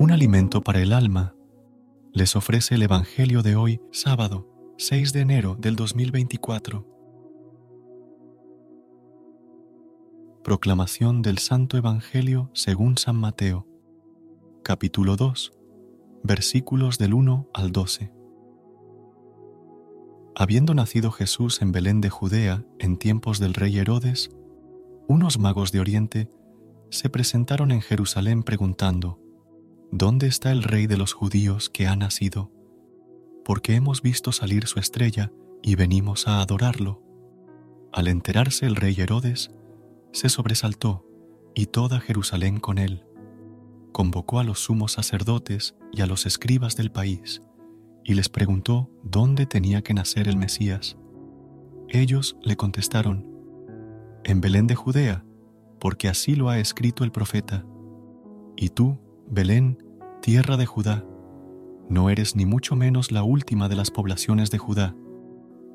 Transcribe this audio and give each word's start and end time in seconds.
Un 0.00 0.12
alimento 0.12 0.60
para 0.60 0.80
el 0.80 0.92
alma 0.92 1.34
les 2.12 2.36
ofrece 2.36 2.76
el 2.76 2.84
Evangelio 2.84 3.42
de 3.42 3.56
hoy, 3.56 3.80
sábado 3.90 4.46
6 4.78 5.12
de 5.12 5.22
enero 5.22 5.56
del 5.58 5.74
2024. 5.74 6.86
Proclamación 10.44 11.20
del 11.20 11.38
Santo 11.38 11.76
Evangelio 11.76 12.48
según 12.54 12.96
San 12.96 13.16
Mateo, 13.16 13.66
capítulo 14.62 15.16
2, 15.16 15.52
versículos 16.22 16.98
del 16.98 17.12
1 17.12 17.48
al 17.52 17.72
12. 17.72 18.12
Habiendo 20.36 20.74
nacido 20.74 21.10
Jesús 21.10 21.60
en 21.60 21.72
Belén 21.72 22.00
de 22.00 22.10
Judea 22.10 22.64
en 22.78 22.98
tiempos 22.98 23.40
del 23.40 23.52
rey 23.52 23.76
Herodes, 23.76 24.30
unos 25.08 25.40
magos 25.40 25.72
de 25.72 25.80
Oriente 25.80 26.30
se 26.88 27.10
presentaron 27.10 27.72
en 27.72 27.80
Jerusalén 27.80 28.44
preguntando, 28.44 29.18
¿Dónde 29.90 30.26
está 30.26 30.52
el 30.52 30.62
rey 30.62 30.86
de 30.86 30.98
los 30.98 31.14
judíos 31.14 31.70
que 31.70 31.86
ha 31.86 31.96
nacido? 31.96 32.52
Porque 33.44 33.74
hemos 33.74 34.02
visto 34.02 34.32
salir 34.32 34.66
su 34.66 34.78
estrella 34.78 35.32
y 35.62 35.76
venimos 35.76 36.28
a 36.28 36.42
adorarlo. 36.42 37.02
Al 37.92 38.08
enterarse 38.08 38.66
el 38.66 38.76
rey 38.76 38.94
Herodes, 38.98 39.50
se 40.12 40.28
sobresaltó 40.28 41.06
y 41.54 41.66
toda 41.66 42.00
Jerusalén 42.00 42.60
con 42.60 42.76
él. 42.76 43.06
Convocó 43.92 44.40
a 44.40 44.44
los 44.44 44.58
sumos 44.60 44.92
sacerdotes 44.92 45.74
y 45.90 46.02
a 46.02 46.06
los 46.06 46.26
escribas 46.26 46.76
del 46.76 46.92
país 46.92 47.40
y 48.04 48.14
les 48.14 48.28
preguntó 48.28 48.90
dónde 49.02 49.46
tenía 49.46 49.82
que 49.82 49.94
nacer 49.94 50.28
el 50.28 50.36
Mesías. 50.36 50.98
Ellos 51.88 52.36
le 52.42 52.56
contestaron, 52.56 53.26
en 54.24 54.42
Belén 54.42 54.66
de 54.66 54.74
Judea, 54.74 55.24
porque 55.80 56.08
así 56.08 56.34
lo 56.34 56.50
ha 56.50 56.58
escrito 56.58 57.04
el 57.04 57.12
profeta. 57.12 57.64
Y 58.56 58.68
tú, 58.70 58.98
Belén, 59.30 59.76
tierra 60.22 60.56
de 60.56 60.64
Judá, 60.64 61.04
no 61.90 62.08
eres 62.08 62.34
ni 62.34 62.46
mucho 62.46 62.76
menos 62.76 63.12
la 63.12 63.24
última 63.24 63.68
de 63.68 63.76
las 63.76 63.90
poblaciones 63.90 64.50
de 64.50 64.56
Judá, 64.56 64.96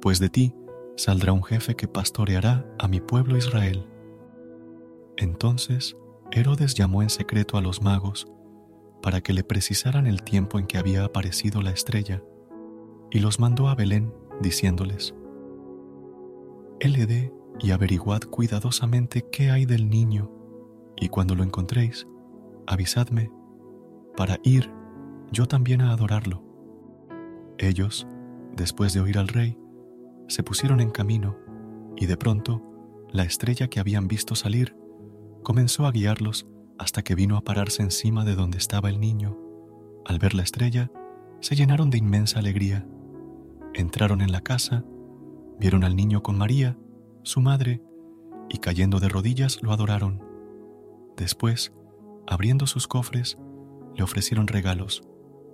pues 0.01 0.17
de 0.17 0.29
ti 0.29 0.55
saldrá 0.97 1.33
un 1.33 1.43
jefe 1.43 1.75
que 1.75 1.87
pastoreará 1.87 2.65
a 2.79 2.87
mi 2.87 2.99
pueblo 2.99 3.37
Israel. 3.37 3.87
Entonces 5.17 5.95
Herodes 6.31 6.73
llamó 6.73 7.03
en 7.03 7.11
secreto 7.11 7.59
a 7.59 7.61
los 7.61 7.83
magos 7.83 8.25
para 9.03 9.21
que 9.21 9.33
le 9.33 9.43
precisaran 9.43 10.07
el 10.07 10.23
tiempo 10.23 10.57
en 10.57 10.65
que 10.65 10.79
había 10.79 11.03
aparecido 11.03 11.61
la 11.61 11.69
estrella, 11.69 12.23
y 13.11 13.19
los 13.19 13.39
mandó 13.39 13.67
a 13.67 13.75
Belén, 13.75 14.11
diciéndoles, 14.41 15.13
dé 16.79 17.31
y 17.59 17.69
averiguad 17.69 18.21
cuidadosamente 18.21 19.27
qué 19.31 19.51
hay 19.51 19.67
del 19.67 19.91
niño, 19.91 20.31
y 20.97 21.09
cuando 21.09 21.35
lo 21.35 21.43
encontréis, 21.43 22.07
avisadme 22.65 23.29
para 24.15 24.39
ir 24.43 24.71
yo 25.31 25.47
también 25.47 25.81
a 25.81 25.91
adorarlo. 25.91 26.43
Ellos, 27.57 28.07
después 28.55 28.93
de 28.93 29.01
oír 29.01 29.17
al 29.17 29.27
rey, 29.27 29.57
se 30.27 30.43
pusieron 30.43 30.79
en 30.79 30.91
camino 30.91 31.37
y 31.95 32.05
de 32.05 32.17
pronto 32.17 32.61
la 33.11 33.23
estrella 33.23 33.67
que 33.67 33.79
habían 33.79 34.07
visto 34.07 34.35
salir 34.35 34.75
comenzó 35.43 35.85
a 35.85 35.91
guiarlos 35.91 36.47
hasta 36.77 37.03
que 37.03 37.15
vino 37.15 37.37
a 37.37 37.41
pararse 37.41 37.83
encima 37.83 38.25
de 38.25 38.35
donde 38.35 38.57
estaba 38.57 38.89
el 38.89 38.99
niño. 38.99 39.37
Al 40.05 40.19
ver 40.19 40.33
la 40.33 40.43
estrella, 40.43 40.91
se 41.39 41.55
llenaron 41.55 41.89
de 41.89 41.97
inmensa 41.97 42.39
alegría. 42.39 42.87
Entraron 43.73 44.21
en 44.21 44.31
la 44.31 44.41
casa, 44.41 44.83
vieron 45.59 45.83
al 45.83 45.95
niño 45.95 46.23
con 46.23 46.37
María, 46.37 46.77
su 47.23 47.41
madre, 47.41 47.81
y 48.49 48.57
cayendo 48.57 48.99
de 48.99 49.09
rodillas 49.09 49.59
lo 49.61 49.71
adoraron. 49.71 50.23
Después, 51.17 51.73
abriendo 52.27 52.67
sus 52.67 52.87
cofres, 52.87 53.37
le 53.95 54.03
ofrecieron 54.03 54.47
regalos, 54.47 55.03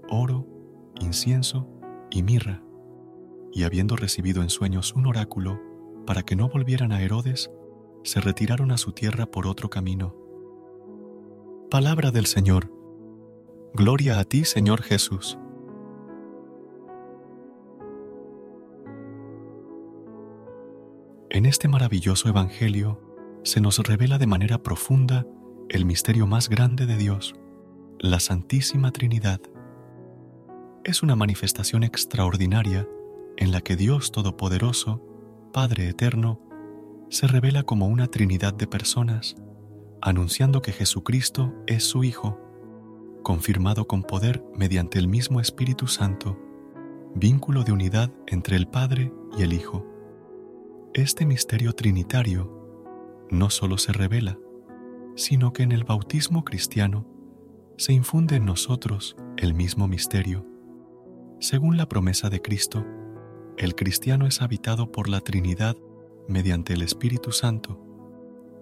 oro, 0.10 0.48
incienso 1.00 1.68
y 2.10 2.24
mirra, 2.24 2.64
y 3.52 3.64
habiendo 3.64 3.96
recibido 3.96 4.42
en 4.42 4.50
sueños 4.50 4.94
un 4.94 5.08
oráculo 5.08 5.60
para 6.06 6.24
que 6.24 6.36
no 6.36 6.50
volvieran 6.50 6.92
a 6.92 7.02
Herodes, 7.02 7.52
se 8.04 8.22
retiraron 8.22 8.72
a 8.72 8.78
su 8.78 8.92
tierra 8.92 9.26
por 9.26 9.48
otro 9.48 9.70
camino. 9.70 10.16
Palabra 11.70 12.12
del 12.12 12.26
Señor. 12.26 12.72
Gloria 13.74 14.20
a 14.20 14.24
ti, 14.24 14.46
Señor 14.46 14.82
Jesús. 14.82 15.38
En 21.30 21.46
este 21.46 21.68
maravilloso 21.68 22.28
Evangelio 22.28 23.00
se 23.44 23.62
nos 23.62 23.78
revela 23.80 24.18
de 24.18 24.26
manera 24.26 24.64
profunda 24.64 25.28
el 25.70 25.86
misterio 25.86 26.26
más 26.26 26.50
grande 26.50 26.88
de 26.88 26.98
Dios 26.98 27.36
la 28.02 28.22
Santísima 28.22 28.92
Trinidad 28.92 29.42
es 30.86 31.04
una 31.04 31.18
manifestación 31.18 31.84
extraordinaria 31.84 32.88
en 33.36 33.52
la 33.52 33.60
que 33.60 33.76
Dios 33.76 34.14
Todopoderoso, 34.14 35.04
Padre 35.52 35.90
Eterno, 35.90 36.40
se 37.10 37.28
revela 37.28 37.64
como 37.64 37.88
una 37.88 38.08
Trinidad 38.08 38.54
de 38.54 38.68
personas, 38.68 39.36
anunciando 40.02 40.62
que 40.62 40.72
Jesucristo 40.72 41.54
es 41.68 41.84
su 41.84 42.06
Hijo, 42.06 42.40
confirmado 43.22 43.86
con 43.86 44.04
poder 44.04 44.46
mediante 44.56 44.98
el 44.98 45.10
mismo 45.10 45.42
Espíritu 45.42 45.88
Santo, 45.88 46.40
vínculo 47.16 47.64
de 47.64 47.74
unidad 47.74 48.14
entre 48.28 48.56
el 48.56 48.70
Padre 48.70 49.12
y 49.38 49.44
el 49.44 49.52
Hijo. 49.52 49.86
Este 50.94 51.26
misterio 51.26 51.74
trinitario 51.74 53.28
no 53.30 53.50
solo 53.50 53.78
se 53.78 53.92
revela, 53.92 54.40
sino 55.16 55.52
que 55.52 55.64
en 55.64 55.74
el 55.74 55.84
bautismo 55.84 56.46
cristiano 56.46 57.19
se 57.80 57.94
infunde 57.94 58.36
en 58.36 58.44
nosotros 58.44 59.16
el 59.38 59.54
mismo 59.54 59.88
misterio. 59.88 60.46
Según 61.40 61.78
la 61.78 61.88
promesa 61.88 62.30
de 62.30 62.42
Cristo, 62.42 62.86
el 63.56 63.74
cristiano 63.74 64.28
es 64.28 64.42
habitado 64.42 64.92
por 64.92 65.08
la 65.08 65.22
Trinidad 65.22 65.78
mediante 66.28 66.74
el 66.74 66.82
Espíritu 66.82 67.32
Santo, 67.32 67.80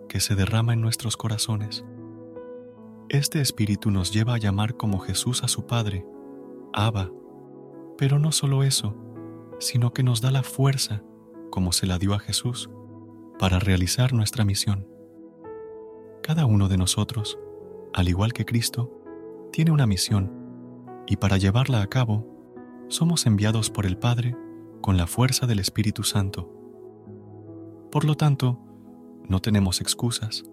que 0.08 0.20
se 0.20 0.36
derrama 0.36 0.74
en 0.74 0.82
nuestros 0.82 1.18
corazones. 1.18 1.84
Este 3.10 3.42
Espíritu 3.42 3.90
nos 3.90 4.14
lleva 4.14 4.36
a 4.36 4.38
llamar 4.38 4.78
como 4.78 5.00
Jesús 5.00 5.44
a 5.44 5.48
su 5.48 5.66
Padre, 5.66 6.06
Abba, 6.72 7.12
pero 7.98 8.20
no 8.20 8.32
solo 8.32 8.62
eso, 8.62 8.96
sino 9.60 9.94
que 9.94 10.04
nos 10.04 10.22
da 10.22 10.30
la 10.30 10.44
fuerza, 10.44 11.02
como 11.50 11.72
se 11.72 11.88
la 11.88 11.98
dio 11.98 12.14
a 12.14 12.20
Jesús, 12.20 12.70
para 13.40 13.58
realizar 13.58 14.14
nuestra 14.14 14.46
misión. 14.46 14.88
Cada 16.22 16.46
uno 16.46 16.68
de 16.68 16.78
nosotros, 16.78 17.40
al 17.96 18.10
igual 18.10 18.32
que 18.32 18.46
Cristo, 18.46 18.94
tiene 19.52 19.72
una 19.72 19.88
misión 19.88 20.32
y 21.08 21.18
para 21.18 21.38
llevarla 21.38 21.82
a 21.82 21.88
cabo 21.88 22.26
somos 22.90 23.26
enviados 23.26 23.70
por 23.70 23.86
el 23.86 23.98
Padre 23.98 24.36
con 24.82 24.98
la 24.98 25.08
fuerza 25.08 25.48
del 25.48 25.60
Espíritu 25.60 26.04
Santo. 26.04 26.52
Por 27.92 28.06
lo 28.06 28.16
tanto, 28.16 28.60
no 29.28 29.42
tenemos 29.42 29.82
excusas, 29.82 30.44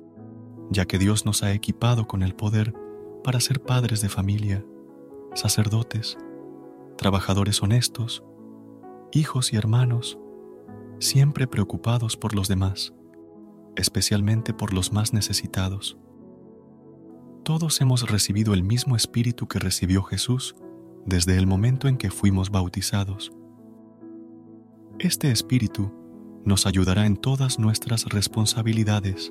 ya 0.70 0.86
que 0.86 0.98
Dios 0.98 1.26
nos 1.26 1.42
ha 1.42 1.52
equipado 1.52 2.06
con 2.06 2.22
el 2.22 2.34
poder 2.34 2.74
para 3.22 3.40
ser 3.40 3.62
padres 3.62 4.00
de 4.00 4.08
familia, 4.08 4.64
sacerdotes, 5.34 6.18
trabajadores 6.96 7.62
honestos, 7.62 8.24
hijos 9.12 9.52
y 9.52 9.56
hermanos, 9.56 10.18
siempre 10.98 11.46
preocupados 11.46 12.16
por 12.16 12.34
los 12.34 12.48
demás. 12.48 12.94
especialmente 13.76 14.54
por 14.54 14.72
los 14.72 14.92
más 14.92 15.12
necesitados. 15.12 15.98
Todos 17.44 17.78
hemos 17.82 18.10
recibido 18.10 18.54
el 18.54 18.62
mismo 18.62 18.96
espíritu 18.96 19.46
que 19.46 19.58
recibió 19.58 20.02
Jesús 20.02 20.56
desde 21.04 21.36
el 21.36 21.46
momento 21.46 21.88
en 21.88 21.98
que 21.98 22.10
fuimos 22.10 22.50
bautizados. 22.50 23.32
Este 24.98 25.30
espíritu 25.30 25.92
nos 26.46 26.64
ayudará 26.64 27.04
en 27.04 27.18
todas 27.18 27.58
nuestras 27.58 28.06
responsabilidades 28.06 29.30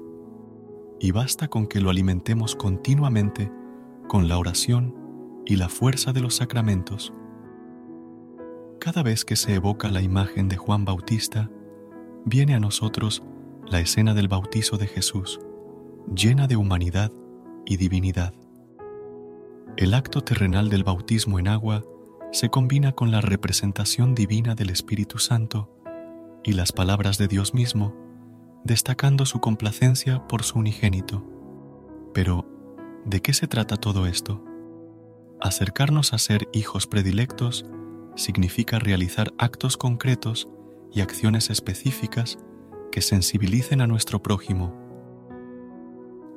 y 0.99 1.09
basta 1.09 1.47
con 1.47 1.65
que 1.65 1.81
lo 1.81 1.89
alimentemos 1.89 2.55
continuamente 2.55 3.51
con 4.07 4.27
la 4.27 4.37
oración 4.37 4.93
y 5.47 5.55
la 5.55 5.67
fuerza 5.67 6.13
de 6.13 6.21
los 6.21 6.35
sacramentos. 6.35 7.15
Cada 8.79 9.01
vez 9.01 9.25
que 9.25 9.35
se 9.35 9.55
evoca 9.55 9.89
la 9.89 10.03
imagen 10.03 10.49
de 10.49 10.57
Juan 10.57 10.85
Bautista, 10.85 11.49
viene 12.25 12.53
a 12.53 12.59
nosotros 12.59 13.23
la 13.65 13.79
escena 13.79 14.13
del 14.13 14.27
bautizo 14.27 14.77
de 14.77 14.85
Jesús, 14.85 15.39
llena 16.15 16.45
de 16.45 16.57
humanidad 16.57 17.11
y 17.65 17.77
divinidad. 17.77 18.33
El 19.77 19.93
acto 19.93 20.21
terrenal 20.21 20.69
del 20.69 20.83
bautismo 20.83 21.39
en 21.39 21.47
agua 21.47 21.83
se 22.31 22.49
combina 22.49 22.91
con 22.91 23.11
la 23.11 23.21
representación 23.21 24.15
divina 24.15 24.55
del 24.55 24.69
Espíritu 24.69 25.19
Santo 25.19 25.69
y 26.43 26.53
las 26.53 26.71
palabras 26.71 27.17
de 27.17 27.27
Dios 27.27 27.53
mismo, 27.53 27.95
destacando 28.63 29.25
su 29.25 29.39
complacencia 29.39 30.27
por 30.27 30.43
su 30.43 30.59
unigénito. 30.59 31.25
Pero, 32.13 32.45
¿de 33.05 33.21
qué 33.21 33.33
se 33.33 33.47
trata 33.47 33.77
todo 33.77 34.05
esto? 34.05 34.43
Acercarnos 35.41 36.13
a 36.13 36.17
ser 36.17 36.47
hijos 36.53 36.87
predilectos 36.87 37.65
significa 38.15 38.79
realizar 38.79 39.33
actos 39.37 39.77
concretos 39.77 40.47
y 40.91 41.01
acciones 41.01 41.49
específicas 41.49 42.37
que 42.91 43.01
sensibilicen 43.01 43.81
a 43.81 43.87
nuestro 43.87 44.21
prójimo. 44.21 44.82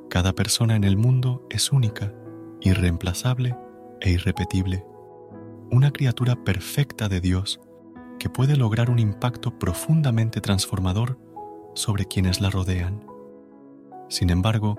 Cada 0.09 0.33
persona 0.33 0.75
en 0.75 0.85
el 0.85 0.95
mundo 0.95 1.45
es 1.49 1.71
única, 1.73 2.13
irreemplazable 2.61 3.57
e 3.99 4.11
irrepetible, 4.11 4.85
una 5.69 5.91
criatura 5.91 6.43
perfecta 6.45 7.09
de 7.09 7.19
Dios 7.19 7.59
que 8.17 8.29
puede 8.29 8.55
lograr 8.55 8.89
un 8.89 8.99
impacto 8.99 9.59
profundamente 9.59 10.39
transformador 10.39 11.19
sobre 11.75 12.05
quienes 12.05 12.39
la 12.39 12.49
rodean. 12.49 13.05
Sin 14.09 14.29
embargo, 14.29 14.77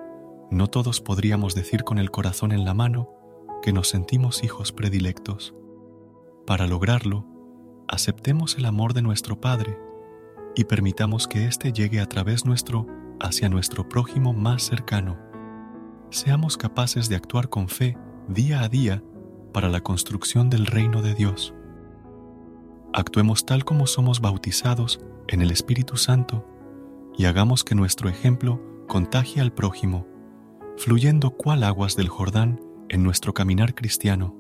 no 0.51 0.69
todos 0.69 1.03
podríamos 1.03 1.55
decir 1.55 1.85
con 1.85 1.99
el 1.99 2.11
corazón 2.11 2.53
en 2.53 2.65
la 2.65 2.73
mano 2.73 3.11
que 3.61 3.73
nos 3.73 3.89
sentimos 3.89 4.43
hijos 4.43 4.73
predilectos. 4.73 5.55
Para 6.47 6.67
lograrlo, 6.67 7.27
aceptemos 7.87 8.57
el 8.57 8.65
amor 8.65 8.95
de 8.95 9.03
nuestro 9.03 9.41
Padre 9.41 9.79
y 10.57 10.65
permitamos 10.65 11.29
que 11.29 11.45
éste 11.45 11.73
llegue 11.73 12.01
a 12.01 12.07
través 12.07 12.47
nuestro 12.47 12.87
hacia 13.21 13.49
nuestro 13.49 13.89
prójimo 13.89 14.33
más 14.33 14.63
cercano. 14.63 15.19
Seamos 16.11 16.57
capaces 16.57 17.09
de 17.09 17.17
actuar 17.17 17.49
con 17.49 17.69
fe 17.69 17.97
día 18.29 18.63
a 18.63 18.69
día 18.69 19.03
para 19.53 19.69
la 19.69 19.81
construcción 19.81 20.51
del 20.51 20.67
reino 20.67 21.03
de 21.03 21.15
Dios. 21.15 21.55
Actuemos 22.93 23.45
tal 23.45 23.65
como 23.65 23.87
somos 23.87 24.21
bautizados 24.21 25.01
en 25.29 25.43
el 25.43 25.51
Espíritu 25.51 25.97
Santo 25.97 26.47
y 27.17 27.27
hagamos 27.27 27.65
que 27.65 27.75
nuestro 27.75 28.09
ejemplo 28.09 28.61
contagie 28.87 29.43
al 29.43 29.53
prójimo, 29.53 30.07
fluyendo 30.77 31.31
cual 31.31 31.65
aguas 31.65 31.97
del 31.97 32.09
Jordán 32.09 32.61
en 32.89 33.03
nuestro 33.03 33.35
caminar 33.35 33.75
cristiano. 33.75 34.35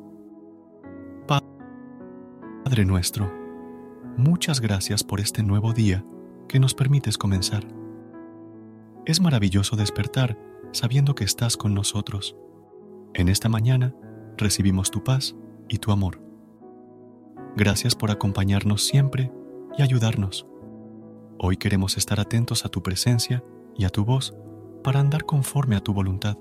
Padre 1.26 2.84
nuestro, 2.84 3.32
muchas 4.16 4.60
gracias 4.60 5.04
por 5.04 5.20
este 5.20 5.42
nuevo 5.42 5.72
día 5.72 6.04
que 6.48 6.58
nos 6.58 6.74
permites 6.74 7.18
comenzar. 7.18 7.77
Es 9.08 9.22
maravilloso 9.22 9.74
despertar 9.74 10.38
sabiendo 10.70 11.14
que 11.14 11.24
estás 11.24 11.56
con 11.56 11.72
nosotros. 11.72 12.36
En 13.14 13.30
esta 13.30 13.48
mañana 13.48 13.94
recibimos 14.36 14.90
tu 14.90 15.02
paz 15.02 15.34
y 15.66 15.78
tu 15.78 15.92
amor. 15.92 16.20
Gracias 17.56 17.94
por 17.94 18.10
acompañarnos 18.10 18.84
siempre 18.84 19.32
y 19.78 19.82
ayudarnos. 19.82 20.46
Hoy 21.38 21.56
queremos 21.56 21.96
estar 21.96 22.20
atentos 22.20 22.66
a 22.66 22.68
tu 22.68 22.82
presencia 22.82 23.42
y 23.78 23.86
a 23.86 23.88
tu 23.88 24.04
voz 24.04 24.36
para 24.84 25.00
andar 25.00 25.24
conforme 25.24 25.74
a 25.74 25.80
tu 25.80 25.94
voluntad. 25.94 26.36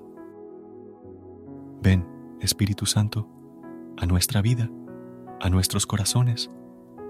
Ven, 1.80 2.06
Espíritu 2.42 2.84
Santo, 2.84 3.26
a 3.96 4.04
nuestra 4.04 4.42
vida, 4.42 4.70
a 5.40 5.48
nuestros 5.48 5.86
corazones, 5.86 6.50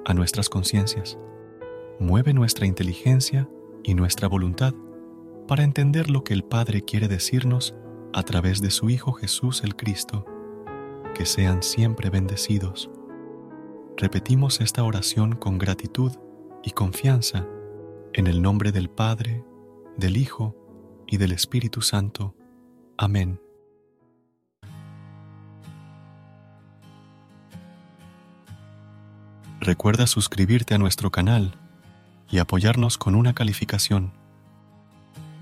a 0.04 0.14
nuestras 0.14 0.48
conciencias. 0.48 1.18
Mueve 1.98 2.32
nuestra 2.32 2.64
inteligencia 2.64 3.48
y 3.82 3.94
nuestra 3.94 4.28
voluntad 4.28 4.72
para 5.48 5.64
entender 5.64 6.10
lo 6.10 6.22
que 6.22 6.34
el 6.34 6.44
Padre 6.44 6.84
quiere 6.84 7.08
decirnos 7.08 7.74
a 8.12 8.22
través 8.22 8.60
de 8.60 8.70
su 8.70 8.90
Hijo 8.90 9.12
Jesús 9.14 9.64
el 9.64 9.74
Cristo. 9.74 10.26
Que 11.14 11.24
sean 11.24 11.62
siempre 11.62 12.10
bendecidos. 12.10 12.90
Repetimos 13.96 14.60
esta 14.60 14.84
oración 14.84 15.34
con 15.34 15.58
gratitud 15.58 16.12
y 16.62 16.70
confianza 16.72 17.46
en 18.12 18.26
el 18.26 18.42
nombre 18.42 18.72
del 18.72 18.90
Padre, 18.90 19.42
del 19.96 20.18
Hijo 20.18 20.54
y 21.06 21.16
del 21.16 21.32
Espíritu 21.32 21.80
Santo. 21.80 22.36
Amén. 22.98 23.40
Recuerda 29.60 30.06
suscribirte 30.06 30.74
a 30.74 30.78
nuestro 30.78 31.10
canal 31.10 31.58
y 32.30 32.38
apoyarnos 32.38 32.98
con 32.98 33.14
una 33.14 33.34
calificación. 33.34 34.12